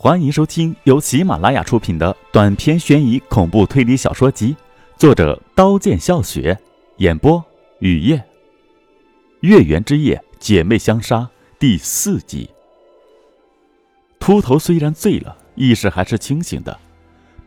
[0.00, 4.54] 欢迎收听由喜马拉雅出品的短篇悬疑恐怖推理小说集，
[4.96, 6.56] 作者刀剑笑雪，
[6.98, 7.44] 演播
[7.80, 8.24] 雨夜。
[9.40, 12.48] 月圆之夜，姐妹相杀第四集。
[14.20, 16.78] 秃头虽然醉了，意识还是清醒的。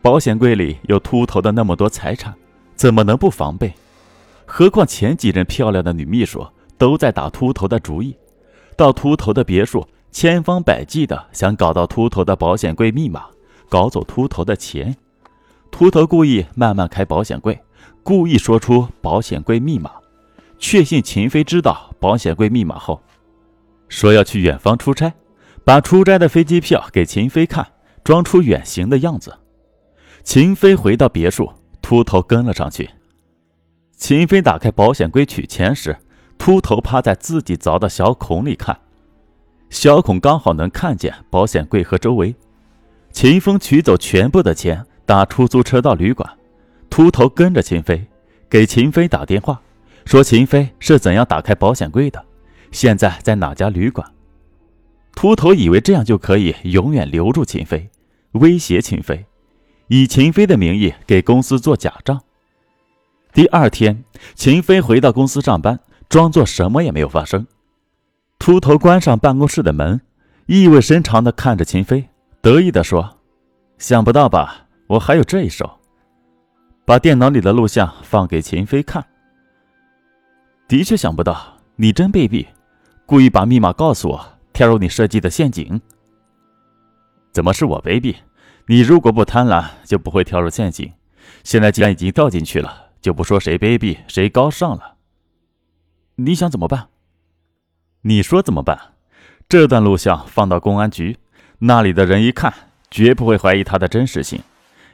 [0.02, 2.34] 保险柜里有秃头的那么多财产，
[2.76, 3.72] 怎么能不防备？
[4.44, 6.46] 何况前几任漂亮的女秘书
[6.76, 8.14] 都在打秃头的主意，
[8.76, 9.88] 到秃头的别墅。
[10.12, 13.24] 千方百计的想搞到秃头的保险柜密码，
[13.68, 14.94] 搞走秃头的钱。
[15.70, 17.58] 秃头故意慢慢开保险柜，
[18.02, 19.90] 故意说出保险柜密码，
[20.58, 23.00] 确信秦飞知道保险柜密码后，
[23.88, 25.14] 说要去远方出差，
[25.64, 27.66] 把出差的飞机票给秦飞看，
[28.04, 29.38] 装出远行的样子。
[30.22, 31.50] 秦飞回到别墅，
[31.80, 32.90] 秃头跟了上去。
[33.96, 35.96] 秦飞打开保险柜取钱时，
[36.36, 38.78] 秃头趴在自己凿的小孔里看。
[39.72, 42.34] 小孔刚好能看见保险柜和周围。
[43.10, 46.30] 秦风取走全部的钱，打出租车到旅馆。
[46.90, 48.06] 秃头跟着秦飞，
[48.50, 49.62] 给秦飞打电话，
[50.04, 52.22] 说秦飞是怎样打开保险柜的，
[52.70, 54.06] 现在在哪家旅馆。
[55.14, 57.88] 秃头以为这样就可以永远留住秦飞，
[58.32, 59.24] 威胁秦飞，
[59.88, 62.20] 以秦飞的名义给公司做假账。
[63.32, 64.04] 第二天，
[64.34, 67.46] 秦飞回到公司上班，装作什么也没有发生。
[68.42, 70.00] 秃头关上办公室的门，
[70.46, 72.08] 意味深长地看着秦飞，
[72.40, 73.20] 得意地说
[73.78, 75.78] ：“想不到吧，我还有这一手。”
[76.84, 79.06] 把电脑里的录像放给秦飞看。
[80.66, 82.44] 的确想不到，你真卑鄙，
[83.06, 85.80] 故意把密码告诉我，跳入你设计的陷阱。
[87.30, 88.16] 怎么是我卑鄙？
[88.66, 90.92] 你如果不贪婪，就不会跳入陷阱。
[91.44, 94.96] 现在既然已经掉进去了，就不说谁卑鄙谁高尚了。
[96.16, 96.88] 你想怎么办？
[98.02, 98.78] 你说怎么办？
[99.48, 101.18] 这段录像放到公安局，
[101.60, 102.52] 那里的人一看，
[102.90, 104.40] 绝不会怀疑它的真实性，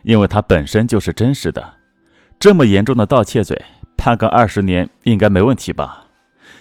[0.03, 1.75] 因为它本身就是真实的。
[2.39, 3.65] 这么严重的盗窃罪，
[3.97, 6.05] 判个二十年应该没问题吧？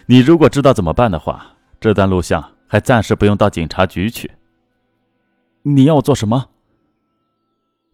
[0.05, 4.31] 你如果知道怎么办的话，这段录像还暂时不用到警察局去。
[5.63, 6.49] 你要我做什么？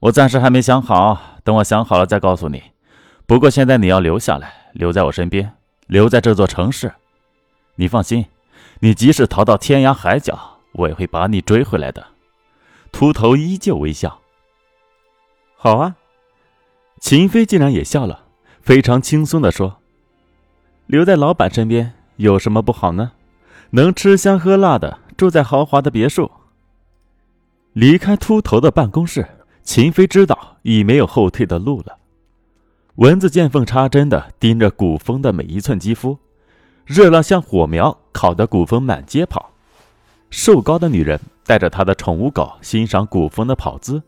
[0.02, 2.62] 我暂时还没想好，等我想好了再告诉你。
[3.26, 5.54] 不过现在你要留下来，留在我身边，
[5.88, 6.94] 留在这座城市。
[7.76, 8.24] 你放心。
[8.84, 12.06] 你即使逃到天涯海角，我也会把你追回来的。
[12.92, 14.20] 秃头依旧微笑。
[15.56, 15.96] 好啊，
[17.00, 18.26] 秦飞竟然也笑了，
[18.62, 19.78] 非常轻松的说
[20.86, 23.14] ：“留在老板身边有什么不好呢？
[23.70, 26.30] 能吃香喝辣的，住在豪华的别墅。”
[27.72, 29.26] 离开秃头的办公室，
[29.64, 32.00] 秦飞知道已没有后退的路了。
[32.96, 36.20] 蚊子见缝插针的盯着古风的每一寸肌肤。
[36.86, 39.52] 热浪像火苗，烤得古风满街跑。
[40.30, 44.02] 瘦高的女人带着她的宠物狗欣赏古风的跑姿。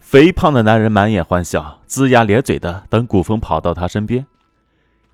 [0.00, 4.24] 肥胖的男人满眼欢笑，龇牙咧嘴的等古风跑到他身边。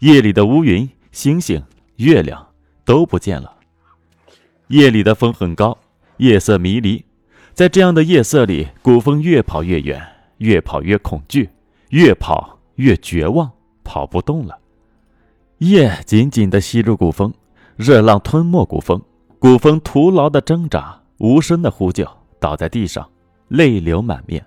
[0.01, 1.65] 夜里的乌云、星星、
[1.97, 2.49] 月亮
[2.85, 3.57] 都不见了。
[4.69, 5.79] 夜里的风很高，
[6.19, 7.05] 夜色迷离。
[7.55, 10.01] 在这样的夜色里，古风越跑越远，
[10.39, 11.51] 越跑越恐惧，
[11.89, 13.51] 越跑越绝望，
[13.83, 14.59] 跑不动了。
[15.59, 17.33] 夜紧紧地吸入古风，
[17.77, 19.01] 热浪吞没古风，
[19.39, 22.07] 古风徒劳的挣扎，无声的呼救，
[22.41, 23.09] 倒在地上，
[23.49, 24.45] 泪流满面。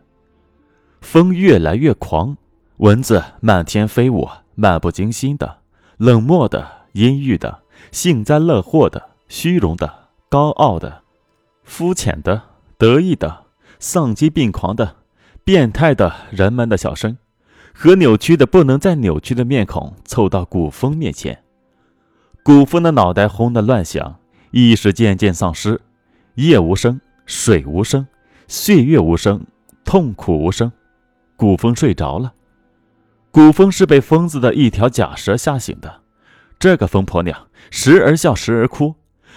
[1.01, 2.35] 风越来越狂，
[2.77, 5.59] 蚊子漫天飞舞，漫不经心的，
[5.97, 11.03] 冷漠的，阴郁的，幸灾乐祸的，虚荣的，高傲的，
[11.63, 12.41] 肤浅的，
[12.77, 13.45] 得意的，
[13.79, 14.97] 丧心病狂的，
[15.43, 17.17] 变态的，人们的小声。
[17.79, 21.43] 和扭曲的不能再扭曲的面孔凑到古风面前，
[22.41, 25.79] 古风的脑袋轰得乱响，意识渐渐丧失。
[26.33, 28.07] 夜无声，水无声，
[28.47, 29.45] 岁月无声，
[29.85, 30.71] 痛苦无声。
[31.35, 32.33] 古风睡着了。
[33.29, 36.01] 古风是被疯子的一条假蛇吓醒的。
[36.57, 38.95] 这个疯婆娘时而笑时而哭，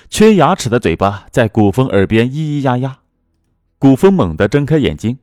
[0.09, 3.01] 缺牙齿的嘴巴在古风耳边咿咿呀呀。
[3.79, 5.19] 古风猛地睁开眼睛，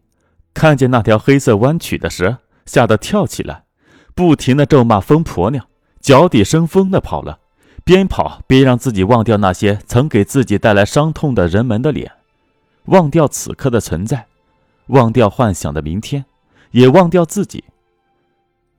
[0.53, 2.37] 看见那条黑色弯曲的蛇。
[2.67, 3.63] 吓得跳起来，
[4.13, 5.65] 不停的咒骂疯婆娘，
[5.99, 7.39] 脚底生风的跑了，
[7.83, 12.11] 边跑边让自己忘掉那些曾给自己带来伤痛的人们的脸，
[12.85, 14.27] 忘掉此刻的存在，
[14.87, 16.25] 忘掉幻想的明天，
[16.71, 17.63] 也忘掉自己。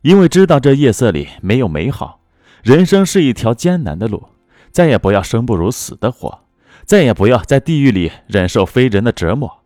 [0.02, 2.20] 因为知道这夜色里没有美好，
[2.62, 4.29] 人生是一条艰难的路，
[4.70, 6.40] 再也不要生不如死的活，
[6.85, 9.61] 再也不要在地狱里忍受非人的折磨，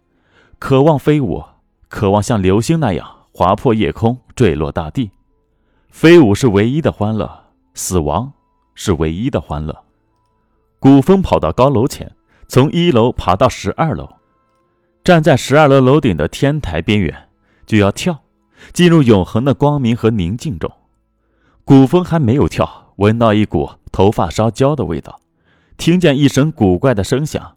[0.59, 1.45] 渴望飞舞，
[1.89, 3.22] 渴望像流星那样。
[3.33, 5.11] 划破夜空，坠落大地。
[5.89, 7.45] 飞舞是唯一的欢乐，
[7.75, 8.33] 死亡
[8.75, 9.85] 是唯一的欢乐。
[10.79, 12.13] 古风跑到高楼前，
[12.49, 14.09] 从一楼爬到十二楼。
[15.05, 17.29] 站在十二楼楼顶的天台边缘，
[17.67, 18.23] 就要跳，
[18.73, 20.71] 进入永恒的光明和宁静中。
[21.65, 25.21] 古风还没有跳，闻到一股头发烧焦的味道，
[25.77, 27.57] 听见一声古怪的声响，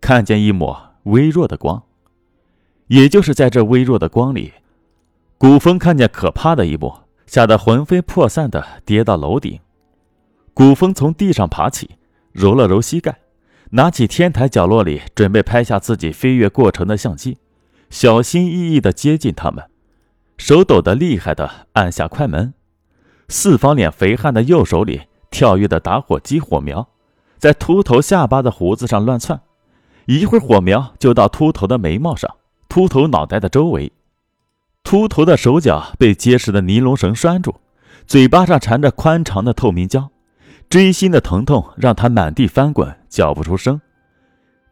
[0.00, 1.82] 看见一抹微弱的光。
[2.86, 4.52] 也就是在这微弱的光里，
[5.38, 6.94] 古风看见可怕的一幕，
[7.26, 9.60] 吓得魂飞魄散的跌到楼顶。
[10.54, 11.90] 古风从地上爬起，
[12.32, 13.18] 揉了揉膝盖。
[13.70, 17.36] 拿起天台角落里准备拍下自己飞跃过程的相机，
[17.90, 19.68] 小心翼翼地接近他们，
[20.38, 22.54] 手抖得厉害的按下快门。
[23.28, 26.88] 四方脸肥汉的右手里跳跃的打火机火苗，
[27.36, 29.42] 在秃头下巴的胡子上乱窜，
[30.06, 32.36] 一会儿火苗就到秃头的眉毛上、
[32.68, 33.92] 秃头脑袋的周围。
[34.86, 37.56] 秃头的手脚被结实的尼龙绳拴住，
[38.06, 40.08] 嘴巴上缠着宽长的透明胶。
[40.70, 43.80] 锥心的疼痛让他满地翻滚，叫不出声。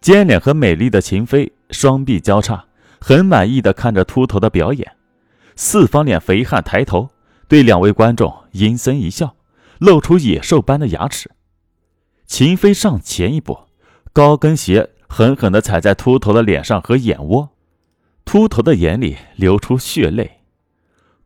[0.00, 2.64] 尖脸和美丽的秦飞双臂交叉，
[3.00, 4.92] 很满意的看着秃头的表演。
[5.56, 7.08] 四方脸肥汉抬头
[7.48, 9.34] 对两位观众阴森一笑，
[9.78, 11.28] 露出野兽般的牙齿。
[12.24, 13.58] 秦飞上前一步，
[14.12, 17.50] 高跟鞋狠狠地踩在秃头的脸上和眼窝，
[18.24, 20.40] 秃头的眼里流出血泪。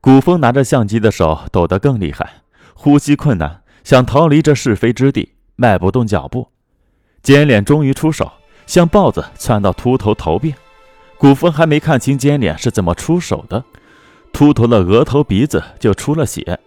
[0.00, 2.42] 古风拿着相机的手抖得更厉害，
[2.74, 3.62] 呼吸困难。
[3.84, 6.48] 想逃离这是非之地，迈不动脚步。
[7.22, 8.30] 尖脸终于出手，
[8.66, 10.54] 像豹子窜到秃头头边。
[11.16, 13.64] 古风还没看清尖脸是怎么出手的，
[14.32, 16.60] 秃头的额头、鼻子就出了血，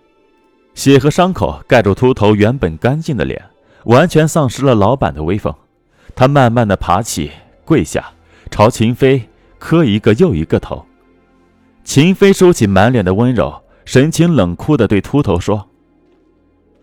[0.74, 3.42] 血和伤口盖住秃头原本干净的脸，
[3.86, 5.54] 完全丧失了老板的威风。
[6.16, 7.32] 他慢慢的爬起，
[7.64, 8.12] 跪下，
[8.50, 9.30] 朝秦飞
[9.62, 10.84] 磕一个又一个头。
[11.84, 13.54] 秦飞收起满脸的温柔，
[13.86, 15.70] 神情冷酷的对秃头说。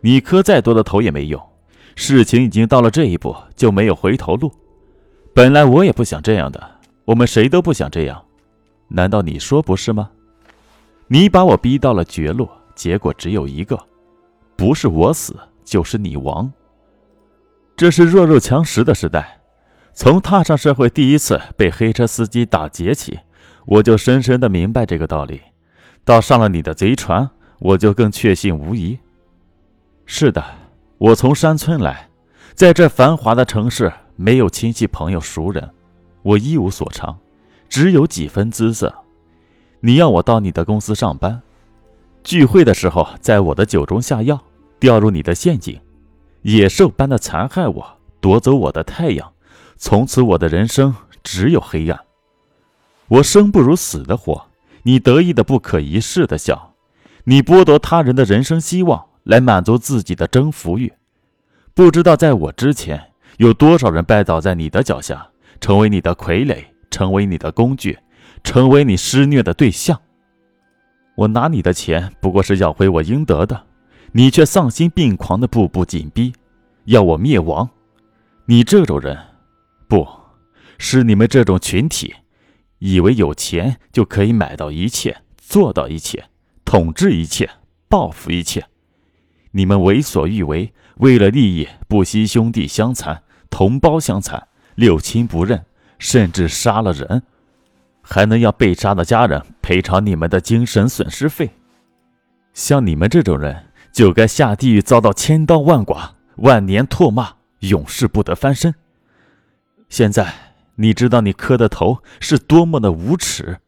[0.01, 1.43] 你磕再多的头也没用，
[1.97, 4.53] 事情已经到了这一步，就没有回头路。
[5.35, 6.71] 本来我也不想这样的，
[7.05, 8.25] 我们谁都不想这样，
[8.87, 10.09] 难道你说不是吗？
[11.09, 13.77] 你把我逼到了绝路，结果只有一个，
[14.55, 16.51] 不是我死，就是你亡。
[17.77, 19.38] 这是弱肉强食的时代，
[19.99, 23.19] 从踏上社会第一次被黑车司机打劫起，
[23.67, 25.41] 我就深深的明白这个道理。
[26.05, 27.29] 到上了你的贼船，
[27.59, 28.97] 我就更确信无疑。
[30.07, 30.45] 是的，
[30.99, 32.09] 我从山村来，
[32.55, 35.69] 在这繁华的城市，没有亲戚朋友熟人，
[36.23, 37.19] 我一无所长，
[37.69, 38.95] 只有几分姿色。
[39.81, 41.43] 你要我到你的公司上班，
[42.23, 44.41] 聚会的时候在我的酒中下药，
[44.79, 45.81] 掉入你的陷阱，
[46.43, 49.33] 野兽般的残害我，夺走我的太阳，
[49.79, 51.99] 从此我的人生只有黑暗。
[53.09, 54.47] 我生不如死的活，
[54.83, 56.75] 你得意的不可一世的笑，
[57.25, 59.07] 你剥夺他人的人生希望。
[59.25, 60.91] 来满足自己的征服欲，
[61.75, 65.29] 不知道在我之前有多少人拜倒在你的脚下，
[65.61, 67.99] 成为你的傀儡，成为你的工具，
[68.43, 70.01] 成为你施虐的对象。
[71.15, 73.67] 我拿你的钱不过是要回我应得的，
[74.13, 76.33] 你却丧心病狂的步步紧逼，
[76.87, 77.69] 要我灭亡。
[78.47, 79.15] 你这种人，
[79.89, 80.07] 不
[80.79, 82.15] 是你们这种群体，
[82.79, 86.27] 以为有钱就可以买到一切，做到一切，
[86.65, 87.51] 统治一切，
[87.89, 88.67] 报复一切。
[89.53, 95.65] 你们为所欲为，为了利益不惜兄弟相残、同胞相残、六亲不认，
[95.99, 97.23] 甚至杀了人，
[98.03, 101.51] 还能要被杀的家人赔偿你们的精神损失费。
[102.53, 108.75] 像你们这种人，就该下地狱遭到千刀万剐、万年唾骂，永世不得翻身。
[109.89, 110.33] 现在
[110.77, 113.59] 你知道你磕的头是多么的无耻，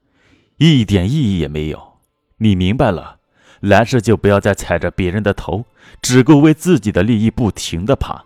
[0.59, 1.99] 一点意义也没有。
[2.39, 3.19] 你明白了。
[3.61, 5.67] 来世就不要再踩着别人的头，
[6.01, 8.25] 只顾为自己的利益不停的爬。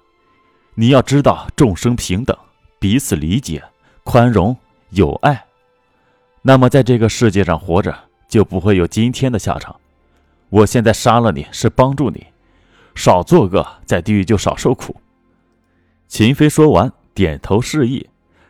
[0.77, 2.37] 你要知道众生平等，
[2.79, 3.61] 彼此理解、
[4.05, 4.57] 宽容、
[4.91, 5.45] 友爱，
[6.43, 7.93] 那么在这个世界上活着
[8.29, 9.75] 就不会有今天的下场。
[10.51, 12.25] 我现在杀了你是帮助你，
[12.95, 14.95] 少作恶，在地狱就少受苦。
[16.07, 18.09] 秦飞说完，点头示意，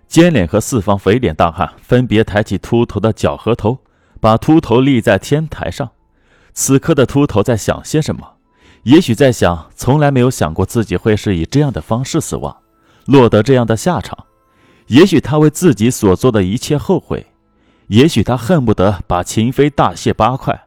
[0.08, 3.78] 尖脸和四方肥脸大汉分别抬起秃头的脚和头，
[4.20, 5.90] 把秃头立在天台上。
[6.52, 8.34] 此刻的秃头在想些什么？
[8.84, 12.56] 也许在想，从来没有想过自己会是以这样的方式死亡，
[13.06, 14.26] 落得这样的下场。
[14.88, 17.26] 也许他为自己所做的一切后悔，
[17.88, 20.66] 也许他恨不得把秦飞大卸八块。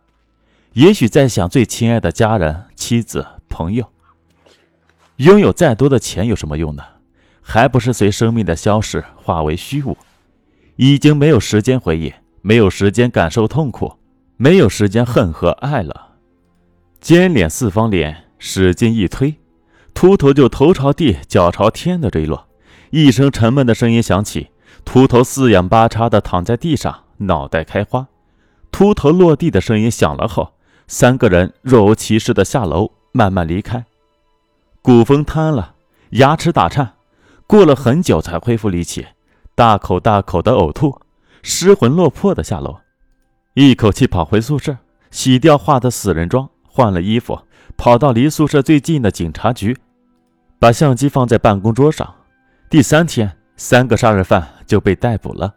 [0.74, 3.92] 也许在想最亲爱的家人、妻子、朋友。
[5.18, 6.84] 拥有再多的钱有什么用呢？
[7.50, 9.98] 还不是随生命的消逝化为虚无。
[10.76, 13.94] 已经没有时间回忆，没有时间感受痛苦。
[14.36, 16.16] 没有时间恨和爱了，
[17.00, 19.36] 尖脸四方脸使劲一推，
[19.94, 22.48] 秃头就头朝地脚朝天的坠落。
[22.92, 24.50] 一声沉闷的声音响起，
[24.86, 28.08] 秃头四仰八叉的躺在地上，脑袋开花。
[28.72, 30.54] 秃头落地的声音响了后，
[30.86, 33.86] 三个人若无其事的下楼，慢慢离开。
[34.84, 35.74] 古风瘫了，
[36.12, 36.94] 牙齿打颤，
[37.48, 39.08] 过了很久才恢复力气，
[39.56, 41.00] 大口大口的呕吐，
[41.42, 42.76] 失魂落魄的下楼，
[43.54, 44.78] 一口气跑回宿舍，
[45.12, 47.40] 洗掉化的死人妆，换了衣服，
[47.78, 49.78] 跑到离宿舍最近的警察局，
[50.60, 52.16] 把相机放在办公桌上。
[52.70, 55.56] 第三天，三个杀人犯就被逮捕了。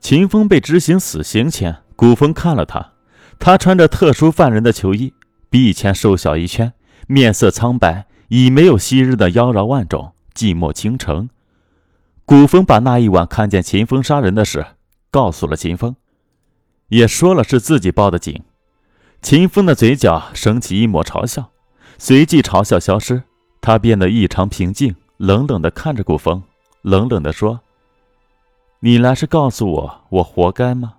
[0.00, 2.94] 秦风被执行死刑前，古风看了他，
[3.38, 5.14] 他穿着特殊犯人的囚衣，
[5.48, 6.72] 比以前瘦小一圈。
[7.06, 11.28] 面色苍白，已没有昔日的妖娆万种、寂寞倾城。
[12.24, 14.66] 古风把那一晚看见秦风杀人的事
[15.10, 15.94] 告诉了秦风，
[16.88, 18.42] 也说了是自己报的警。
[19.20, 21.50] 秦风的嘴角升起一抹嘲笑，
[21.98, 23.22] 随即嘲笑消失，
[23.60, 26.42] 他变得异常平静，冷冷地看着古风，
[26.82, 27.60] 冷冷地说
[28.80, 30.94] ：“你来是告诉我我活该吗？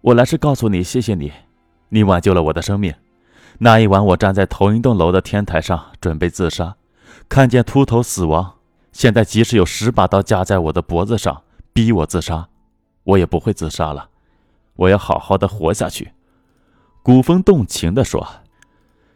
[0.00, 1.32] 我来是告诉你，谢谢你，
[1.88, 2.94] 你挽救了我的生命。”
[3.58, 6.76] 那一晚，我站在同一栋楼的天台上准备自杀，
[7.28, 8.54] 看见秃头死亡。
[8.92, 11.42] 现在即使有十把刀架在我的脖子上
[11.72, 12.48] 逼我自杀，
[13.04, 14.08] 我也不会自杀了。
[14.76, 16.12] 我要好好的活下去。”
[17.02, 18.26] 古风动情地说。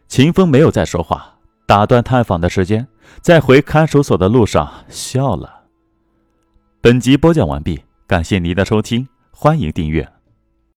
[0.07, 2.88] 秦风没有再说话，打断探访的时间，
[3.21, 5.61] 在回看守所的路上笑了。
[6.80, 10.20] 本集播讲完毕，感谢您的收听，欢迎订阅。